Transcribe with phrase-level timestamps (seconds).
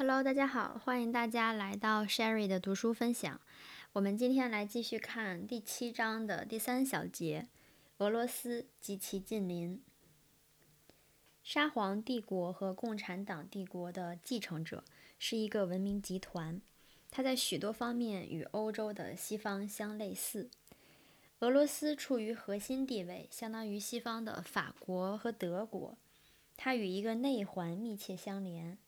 [0.00, 3.40] Hello，大家好，欢迎大家来到 Sherry 的读书分享。
[3.94, 7.48] 我们今天来继续看第七章的第三小节：
[7.96, 9.82] 俄罗斯及其近邻。
[11.42, 14.84] 沙皇帝国和共产党帝国的继承者
[15.18, 16.62] 是一个文明集团，
[17.10, 20.48] 它在许多方面与欧洲的西方相类似。
[21.40, 25.98] 俄罗斯处于核心地位，相当于西方的法国和德国。
[26.56, 28.78] 它与一个内环密切相连。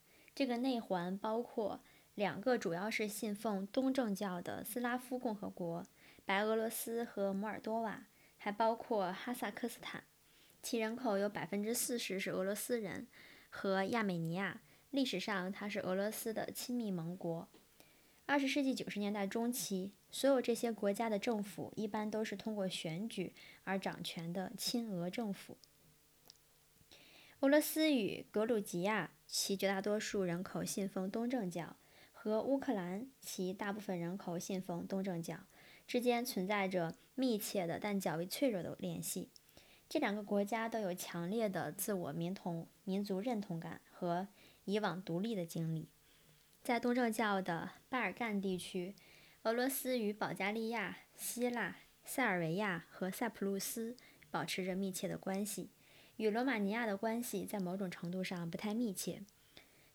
[0.41, 1.83] 这个内环包括
[2.15, 5.85] 两个主要是信奉东正教的斯拉夫共和国——
[6.25, 8.07] 白俄罗斯和摩尔多瓦，
[8.39, 10.03] 还包括哈萨克斯坦，
[10.63, 13.05] 其人口有百分之四十是俄罗斯人，
[13.51, 14.61] 和亚美尼亚。
[14.89, 17.47] 历史上，它是俄罗斯的亲密盟国。
[18.25, 25.59] 二十世纪九十年代中期，所有这些国家的政府一般都是通过选举而掌权的亲俄政府。
[27.41, 29.11] 俄罗斯与格鲁吉亚。
[29.31, 31.77] 其绝大多数人口信奉东正教，
[32.11, 35.39] 和乌克兰其大部分人口信奉东正教
[35.87, 39.29] 之间存在着密切的但较为脆弱的联系。
[39.87, 44.27] 这两个国家都有强烈的自我民同民族认同感和
[44.65, 45.87] 以往独立的经历。
[46.61, 48.93] 在东正教的巴尔干地区，
[49.43, 53.95] 俄罗斯与保加利亚、希腊、塞尔维亚和塞浦路斯
[54.29, 55.69] 保持着密切的关系。
[56.21, 59.23] 与罗马尼亚的关系在某种程度上不太密切。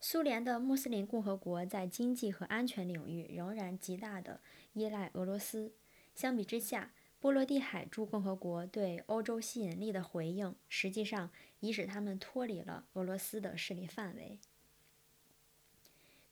[0.00, 4.40] 苏联的穆斯林共和国在经济和安全领域仍然极大地
[4.72, 5.72] 依赖俄罗斯。
[6.16, 14.40] 相比之下，波罗的海诸共和国对欧洲吸引力的回应，实际上已使他们脱离了俄罗斯的势力范围。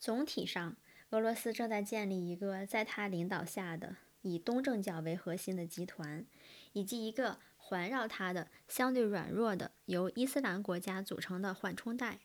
[0.01, 0.77] 总体上，
[1.11, 6.27] 俄罗斯正在建立一个在他领导下的以东正教为核心的集团，
[6.73, 7.39] 以及一个。
[7.67, 12.21] 环绕它的相对软弱的由伊斯兰国家组成的缓冲带，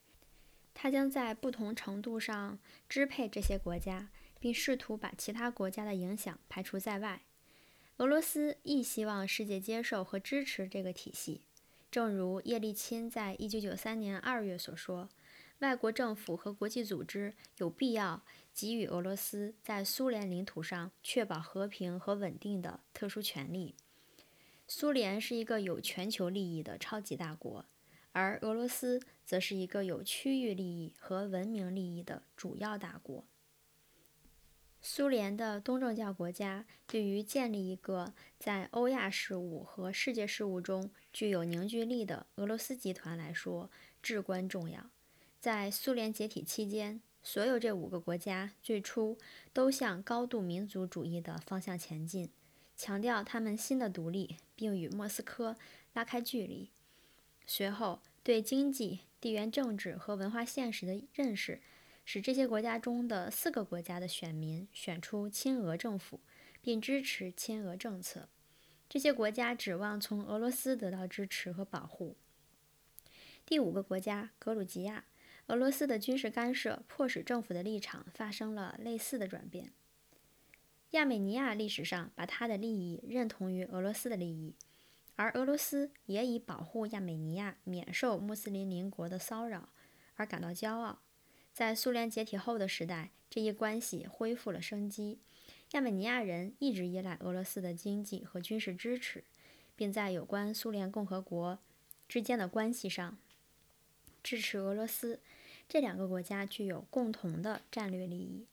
[0.73, 2.59] 它将在不同程度上
[2.89, 7.21] 支配这些国家，并试图把其他国家的影响排除在外。
[7.97, 11.45] 俄罗斯亦希望世界接受和支持这个体系，
[11.89, 15.07] 正如叶利钦在一九九三年二月所说
[15.59, 18.21] ：“外国政府和国际组织有必要
[18.53, 23.75] 给予俄罗斯在苏联领土上确保和平和稳定的特殊权利。”
[24.71, 27.65] 苏联是一个有全球利益的超级大国，
[28.11, 33.25] 而俄罗斯则是一个有区域利益和文明利益的主要大国。
[34.79, 43.71] 苏联的东正教国家对于建立一个在欧亚事务和世界事务中具有凝聚力的俄罗斯集团来说
[44.03, 44.91] 至关重要。
[45.39, 49.17] 在苏联解体期间，所有这五个国家最初
[49.51, 52.29] 都向高度民族主义的方向前进。
[52.79, 55.57] 强调他们新的独立，并与莫斯科
[55.93, 56.69] 拉开距离。
[57.45, 61.59] 随后，对经济、地缘政治和文化现实的认识，
[62.05, 66.21] 使这些国家中的四个国家的选民选出亲俄政府，
[66.61, 68.29] 并支持亲俄政策。
[68.87, 72.15] 这些国家指望从俄罗斯得到支持和保护。
[73.45, 75.03] 第五个国家格鲁吉亚，
[75.47, 79.73] 俄罗斯的军事干涉迫使政府的立场发生了类似的转变。
[80.91, 84.55] 亚美尼亚历史上把他的利益认同于俄罗斯的利益，
[85.15, 89.69] 而俄罗斯也以保护亚美尼亚免受穆斯林邻国的骚扰
[90.15, 90.99] 而感到骄傲。
[91.53, 95.19] 在苏联解体后的时代，这一关系恢复了生机。
[95.73, 99.23] 亚美尼亚人一直依赖俄罗斯的经济和军事支持，
[99.75, 101.59] 并在有关苏联共和国
[102.07, 103.19] 之间的关系上
[104.23, 105.19] 支持俄罗斯。
[105.67, 108.47] 这两个国家具有共同的战略利益。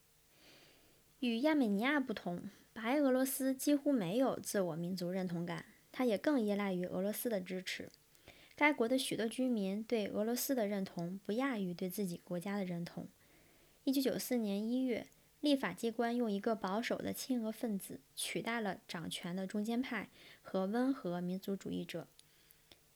[1.19, 7.89] 与亚美尼亚不同，白俄罗斯几乎没有自我民族认同感，它也更依赖于俄罗斯的支持。
[8.55, 13.07] 该国的许多居民对俄罗斯的认同不亚于对自己国家的认同。
[13.85, 15.07] 1994年1月，
[15.41, 20.09] 立法机关用一个保守的亲俄分子取代了掌权的中间派
[20.43, 22.07] 和温和民族主义者。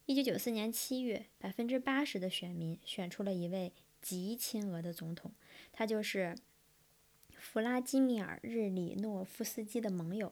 [0.05, 5.31] 1994年7月，百分之八十的选民选出了一位极亲俄的总统，
[5.71, 6.35] 他就是。
[7.41, 10.31] 弗拉基米尔·日里诺夫斯基的盟友，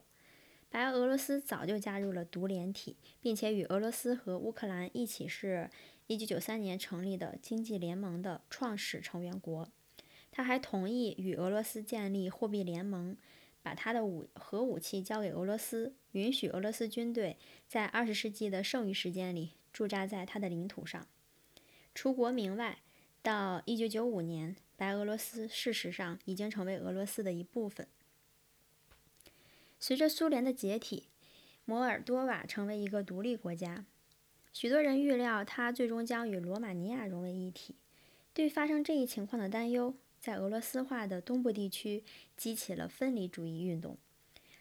[0.70, 5.72] 白俄罗斯早就加入了独联体，并且与俄罗斯和乌克兰一起是
[6.08, 9.68] 1993年成立的经济联盟的创始成员国。
[10.30, 13.18] 他还同意与俄罗斯建立货币联盟，
[13.64, 21.08] 把他的武核武器交给俄罗斯，允许俄罗斯军队在20世纪的剩余时间里驻扎在他的领土上。
[21.96, 22.78] 除国名外，
[23.22, 24.56] 到1995年。
[24.78, 27.86] 白俄罗斯事实上已经成为俄罗斯的一部分。
[29.78, 31.10] 随着苏联的解体，
[31.66, 33.84] 摩尔多瓦成为一个独立国家。
[34.54, 37.76] 许多人预料它最终将与罗马尼亚融为一体。
[38.34, 42.06] 对发生这一情况的担忧，在俄罗斯化的东部地区
[42.38, 43.98] 激起了分离主义运动。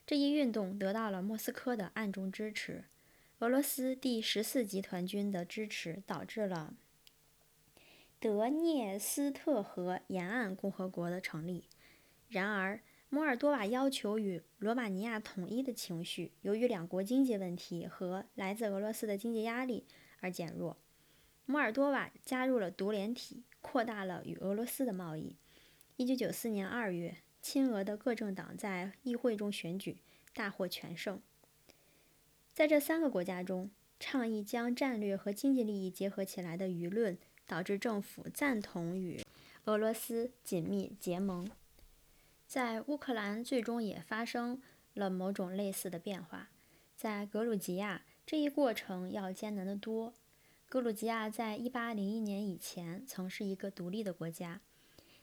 [0.04, 2.82] 这一运动得到了莫斯科的暗中支持。
[3.38, 6.74] 俄罗斯第十四集团军的支持导致了
[8.20, 11.68] 德涅斯特河沿岸共和国的成立。
[12.28, 19.86] 然而，摩尔多瓦要求与罗马尼亚统一的情绪，由于两国经济问题和来自俄罗斯的经济压力
[20.20, 20.76] 而减弱。
[21.46, 25.36] 摩尔多瓦加入了独联体，扩大了与俄罗斯的贸易。
[25.96, 29.96] 一九九四年二月，亲俄的各政党在议会中选举，
[30.34, 31.22] 大获全胜。
[32.52, 37.16] 在这三个国家中，倡议将战略和经济利益结合起来的舆论，
[37.48, 39.20] 导致政府赞同与
[39.64, 41.50] 俄罗斯紧密结盟。
[42.46, 44.62] 在乌克兰，最终也发生
[44.94, 46.50] 了某种类似的变化。
[46.94, 50.14] 在格鲁吉亚，这一过程要艰难得多。
[50.68, 54.60] 格鲁吉亚在1801年以前曾是一个独立的国家，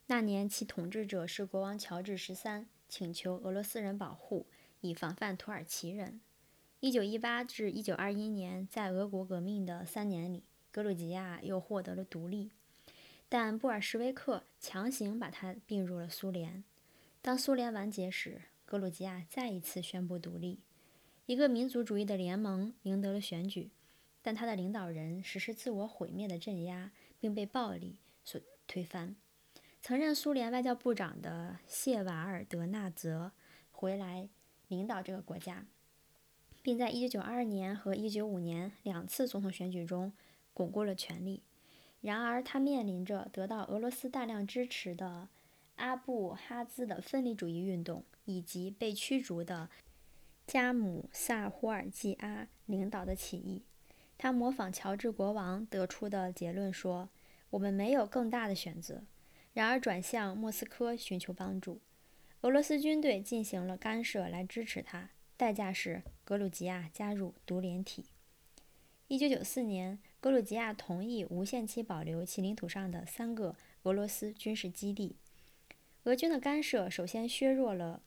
[0.08, 4.48] 那年其统治者是国王乔治十三，请求俄罗斯人保护，
[4.82, 6.22] 以防范土耳其人。
[6.82, 10.44] 1918至1921年，在俄国革命的三年里，
[10.76, 12.52] 格鲁吉亚又获得了独立，
[13.30, 16.66] 但布尔什维克强行把它并入了苏联。
[17.22, 20.60] 当苏联完结时，格鲁吉亚再一次宣布独立。
[21.28, 23.72] 一个民族主义的联盟赢得了选举，
[24.22, 26.92] 但他的领导人实施自我毁灭的镇压，
[27.22, 27.96] 并被暴力
[28.26, 29.16] 所推翻。
[29.82, 33.32] 曾任苏联外交部长的谢瓦尔德纳泽
[33.72, 34.28] 回来
[34.68, 35.66] 领导这个国家，
[36.62, 40.12] 并在1992年和1995年两次总统选举中
[40.56, 41.44] 巩固了权力。
[42.02, 45.30] 然而，他面临着得到俄罗斯大量支持的。
[45.76, 49.70] 阿布哈兹的分离主义运动，以及被驱逐的
[50.48, 53.62] 加姆萨胡尔济阿领导的起义，
[54.18, 57.10] 他模仿乔治国王得出的结论说
[57.52, 59.04] ：“我们没有更大的选择。”
[59.52, 61.82] 然而转向莫斯科寻求帮助。
[62.40, 68.06] 俄罗斯军队进行了干涉来支持他，代价是格鲁吉亚加入独联体。
[69.10, 75.18] 一九九四年，格鲁吉亚同意无限期保留其领土上的三个俄罗斯军事基地。
[76.06, 78.02] 俄军的干涉首先削弱了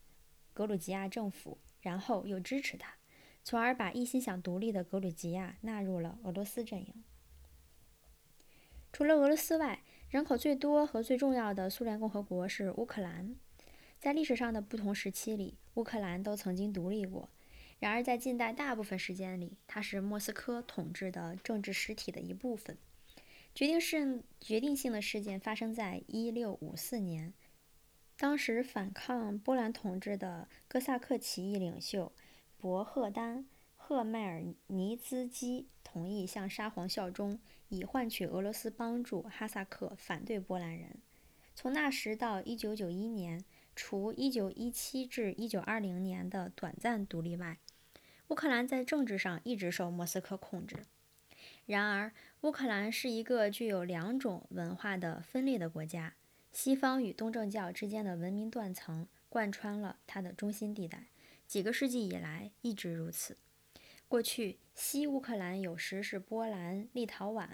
[0.52, 2.96] 格鲁吉亚政府，然后又支持他，
[3.44, 7.04] 从而把一心想独立的格鲁吉亚纳入了俄罗斯阵营。
[8.92, 13.36] 除了俄罗斯外，人口最多和最重要的苏联共和国是乌克兰。
[14.00, 17.28] 在历史上的不同时期里，乌克兰都曾经独立过。
[17.78, 22.76] 然而，在近代大部分时间里，它是莫斯科统治的政治实体的一部分。
[23.54, 27.34] 决定是决定性的事件发生在1654年。
[28.16, 32.12] 当时反抗波兰统治的哥萨克起义领袖
[32.56, 33.38] 博赫丹·
[33.76, 37.38] 赫迈尔尼兹基同意向沙皇效忠，
[37.68, 40.98] 以换取俄罗斯帮助哈萨克反对波兰人。
[41.54, 43.44] 从那时到1991年，
[43.78, 47.58] 除1917至1920年的短暂独立外，
[48.26, 50.78] 乌克兰在政治上一直受莫斯科控制。
[51.64, 56.14] 然而，乌克兰是一个具有两种文化的分裂的国家。
[56.50, 61.06] 西方与东正教之间的文明断层贯穿了它的中心地带，
[61.46, 63.36] 几个世纪以来一直如此。
[64.08, 67.46] 过去，西乌克兰有时是波兰、立陶宛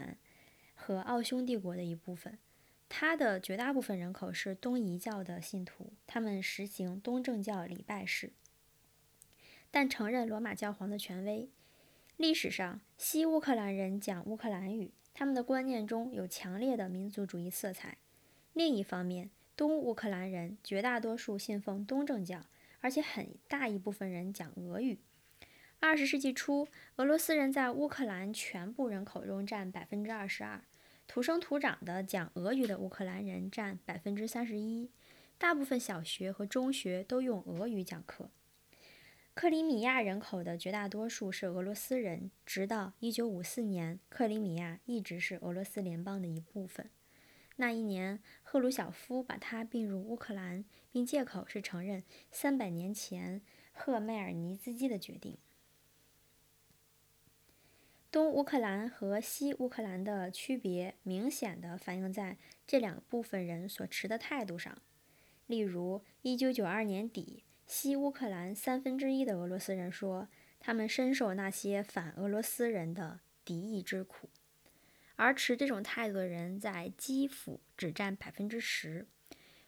[0.73, 2.39] 和奥匈帝国的一部分。
[2.87, 8.31] 它的绝大部分人口是东夷教的信徒，他们实行东正教礼拜式，
[9.71, 11.49] 但承认罗马教皇的权威。
[12.17, 17.97] 历史上，西乌克兰人讲乌克兰语，他们的观念中有强烈的民族主义色彩。
[18.53, 22.45] 另一方面，东乌克兰人绝大多数信奉东正教，
[22.79, 24.99] 而且很大一部分人讲俄语。
[25.81, 30.63] 二十世纪初，俄罗斯人在乌克兰全部人口中占百分之二十二，
[31.07, 34.91] 土生土长的讲俄语的乌克兰人占百分之三十一。
[35.37, 38.29] 大部分小学和中学都用俄语讲课。
[39.33, 46.89] 克里米亚人口的绝大多数是俄罗斯人，直到一九五四年，克里米亚一直是俄罗斯联邦的一部分。
[47.57, 53.41] 那一年，赫鲁晓夫把它并入乌克兰，并借口是承认三百年前
[53.73, 55.37] 赫迈尔尼茨基的决定。
[58.15, 64.81] 东乌克兰和西乌克兰的区别明显地反映在这两部分人所持的态度上。
[65.47, 70.29] 例如，1992年底，西乌克兰三分之一的俄罗斯人说，
[70.61, 74.29] 他们深受那些反俄罗斯人的敌意之苦。
[75.17, 79.05] 而持这种态度的人在基辅只占百分之十。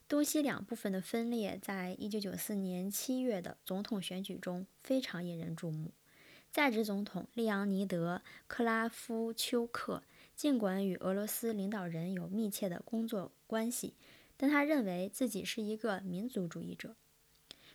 [0.07, 5.91] 东西两部分的分裂，在一九九四年七月的总统选举中非常引人注目。
[6.57, 10.01] 在职总统利昂尼德·克拉夫丘克
[10.35, 13.93] 尽管与俄罗斯领导人有密切的工作关系，
[14.35, 16.95] 但他认为自己是一个民族主义者。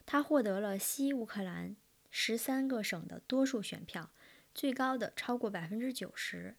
[0.05, 1.77] 他获得了西乌克兰
[2.11, 4.11] 十三个省的多数选票，
[4.53, 6.57] 最高的超过百分之九十。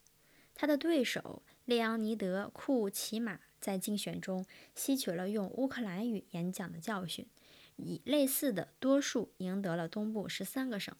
[0.55, 7.27] 他的对手列昂尼德·库奇马在竞选中吸取了用乌克兰语演讲的教训，
[7.75, 10.95] 以类似的多数赢得了东部十三个省。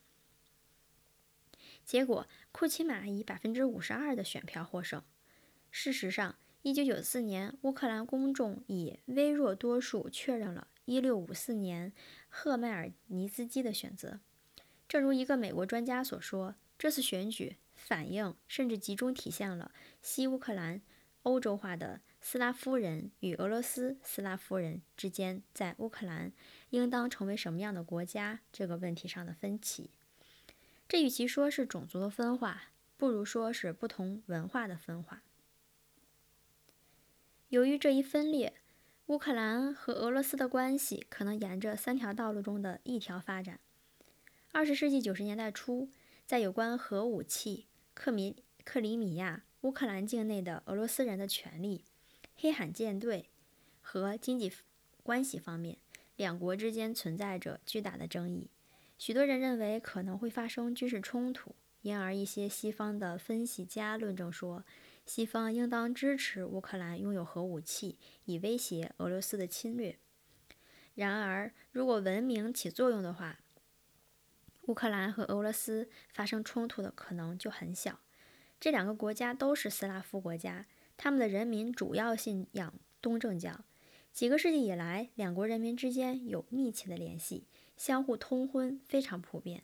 [1.86, 5.04] 结果，库奇马以百分之五十二的选票获胜。
[5.70, 11.92] 事实上，一九九四年乌克兰公众以微弱多数确认了一六五四年
[12.30, 14.20] 赫迈尔尼茨基的选择。
[14.88, 20.82] 正如一个美国专家所说，这次选举反映甚至集中体现了西乌克兰
[21.24, 26.32] 欧洲化的斯拉夫人与俄罗斯斯拉夫人之间在乌克兰
[26.70, 29.92] 应当成为什么样的国家这个问题上的分歧。
[30.88, 32.64] 这与其说是种族的分化，
[32.98, 35.24] 不如说是不同文化的分化。
[37.50, 38.54] 由于这一分裂，
[39.08, 43.60] 乌克兰和俄罗斯的关系可能沿着三条道路中的一条发展。
[44.52, 45.90] 二十世纪九十年代初，
[46.26, 51.86] 在有关核武器、克米克里米亚、乌克兰境内的俄罗斯人的权利、
[52.36, 53.30] 黑海舰队
[53.82, 54.52] 和经济
[55.02, 55.78] 关系方面，
[56.16, 58.50] 两国之间存在着巨大的争议。
[59.06, 64.64] 许多人认为可能会发生军事冲突，因而一些西方的分析家论证说，
[65.06, 70.00] 西方应当支持乌克兰拥有核武器，以威胁俄罗斯的侵略。
[70.96, 73.42] 然而，如果文明起作用的话，
[74.68, 78.00] 乌克兰和俄罗斯发生冲突的可能就很小。
[78.58, 83.66] 这两个国家都是斯拉夫国家，他们的人民主要信仰东正教。
[84.14, 87.48] 几个世纪以来，两国人民之间有密切的联系。
[87.76, 89.64] 相互通婚非常普遍，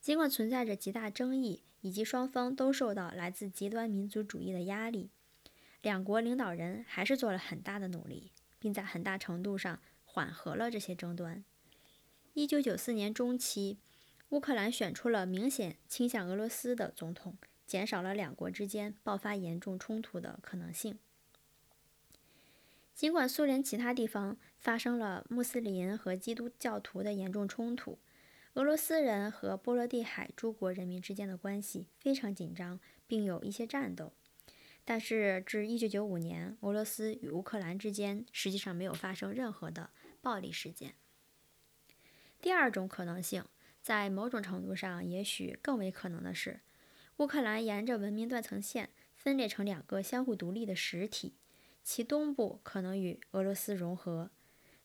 [0.00, 5.10] 尽管存在着极大争议，以及双方都受到来自极端民族主义的压力，
[5.82, 11.44] 两国领导人还是做了很大的努力，并在很大程度上缓和了这些争端。
[12.32, 13.78] 一九九四年中期，
[14.30, 20.98] 乌克兰选出了明显倾向俄罗斯的总统，减少了两国之间爆发严重冲突的可能性。
[22.94, 27.98] 尽管苏联其他地方发生了穆斯林和基督教徒的严重冲突，
[28.54, 34.14] 俄罗斯人和波罗的海诸国人民之间的关系非常紧张，并有一些战斗。
[34.82, 39.90] 但是，至1995年，俄罗斯与乌克兰之间实际上没有发生任何的
[40.22, 40.94] 暴力事件。
[42.40, 43.44] 第二种可能性，
[43.82, 46.62] 在某种程度上也许更为可能的是，
[47.18, 51.34] 乌克兰沿着文明断层线分裂成两个相互独立的实体。
[51.82, 54.30] 其东部可能与俄罗斯融合。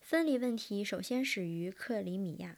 [0.10, 2.58] 分离问题首先始于克里米亚。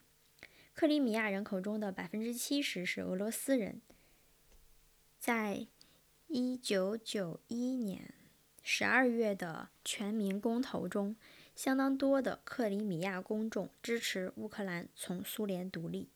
[0.74, 3.82] 克里米亚人口中的百分之七十是俄罗斯人。
[5.20, 5.68] 在
[6.28, 8.14] 一九九一年
[8.64, 11.18] 十二月的全民公投中，
[11.54, 16.08] 相当多的克里米亚公众支持乌克兰从苏联独立。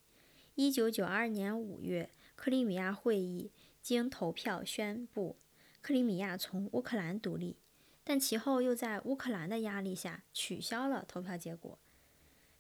[0.54, 3.52] 一九九二年五月，克里米亚会议
[3.82, 5.36] 经投票宣布
[5.82, 7.58] 克里米亚从乌克兰独立。
[8.06, 11.80] 但其后又在乌克兰的压力下取消了投票结果。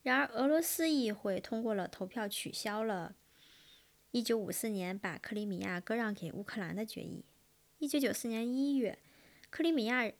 [0.01, 3.15] 然而，俄罗斯议会通过了投票取消了
[4.11, 7.23] 1954年把克里米亚割让给乌克兰的决议。
[7.79, 8.97] 1994年1月，
[9.51, 10.11] 克里米亚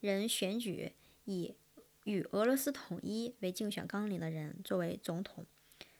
[0.00, 0.92] 人选举
[1.24, 1.54] 以
[2.04, 5.46] 与俄罗斯统一为竞选纲领的人作为总统，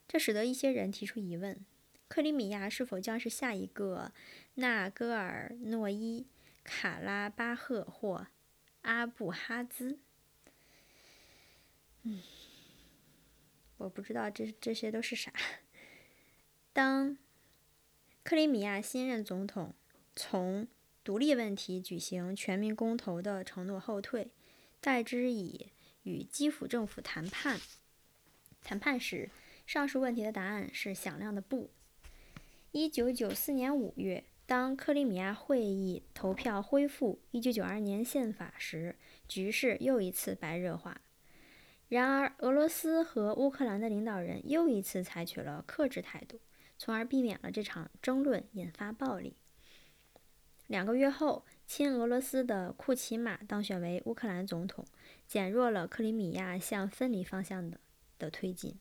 [0.09, 1.65] 这使得一些人提出疑问：
[2.09, 4.13] 克里米亚是否将是下一个
[4.55, 6.27] 纳戈尔诺伊
[6.65, 8.27] 卡拉巴赫或？
[8.87, 9.99] 阿布哈兹，
[12.05, 12.23] 嗯，
[13.79, 15.33] 我不知道这这些都是啥。
[16.73, 17.19] 当
[18.23, 19.75] 克里米亚新任总统
[20.15, 20.69] 从
[21.03, 24.31] 独立问题举行全民公投的承诺后退，
[24.81, 25.73] 代之以
[26.05, 27.61] 与基辅政府谈判
[28.63, 29.31] 谈判时，
[29.67, 31.71] 上述问题的答案是响亮的不。
[32.71, 34.23] 一九九四年五月。
[34.47, 38.95] 当克里米亚会议投票恢复1992年宪法时，
[39.27, 41.01] 局势又一次白热化。
[41.89, 46.41] 然而，俄罗斯和乌克兰的领导人又一次采取了克制态度，
[46.79, 49.35] 从而避免了这场争论引发暴力。
[50.69, 54.85] 两个月后，亲俄罗斯的库奇马当选为乌克兰总统，
[55.27, 57.81] 减弱了克里米亚向分离方向的
[58.17, 58.79] 的推进。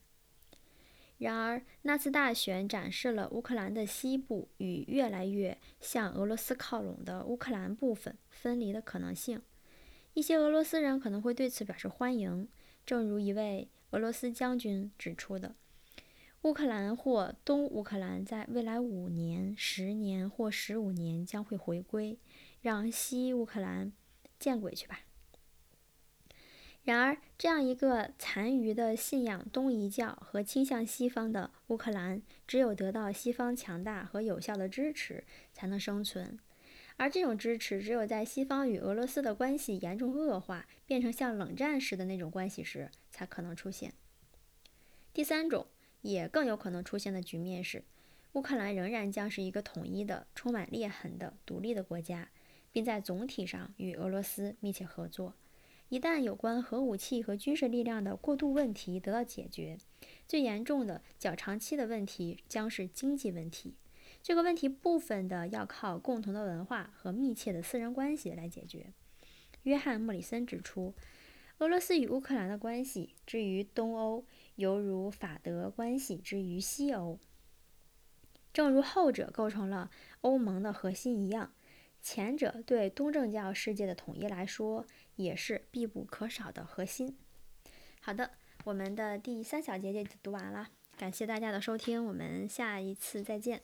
[1.17, 9.41] 然而，那次大选展示了乌克兰的西部与越来越向俄罗斯靠拢的乌克兰部分分离的可能性。
[10.13, 12.49] 一些俄罗斯人可能会对此表示欢迎，
[12.85, 15.55] 正如一位俄罗斯将军指出的
[16.43, 22.19] ：“乌克兰或东乌克兰在未来五年、十年或十五年将会回归，
[22.61, 23.93] 让西乌克兰
[24.37, 24.99] 见鬼去吧。”
[26.85, 36.37] 然而，这样一个残余的信仰东夷教和倾向西方的乌克兰，只有得到西方强大和有效的支持，才能生存。
[36.97, 43.91] 而这种支持，只有在西方与俄罗斯的关系严重恶化，变成像冷战时的那种关系时，才可能出现。
[45.11, 45.65] 第三种，
[46.01, 47.83] 也更有可能出现的局面是，
[48.33, 52.29] 乌克兰仍然将是一个统一的、充满裂痕的独立的国家，
[52.71, 55.33] 并在总体上与俄罗斯密切合作。
[55.89, 59.77] 一旦有关核武器和军事力量的过渡问题得到解决，
[60.27, 63.75] 最严重的、较长期的问题将是经济问题。
[64.23, 68.93] 这个问题部分的要靠共同的文化和密切的私人关系来解决。
[69.63, 70.95] 约翰·莫里森指出，
[71.59, 74.25] 俄罗斯与乌克兰的关系之于东欧，
[74.55, 77.19] 犹如法德关系之于西欧。
[78.51, 81.53] 正如后者构成了欧盟的核心一样。
[82.01, 87.17] 前者对东正教世界的统一来说，也是必不可少的核心。
[88.01, 88.31] 好的，
[88.63, 93.61] 我们的第三小节就读完了，感谢大家的收听，我们下一次再见。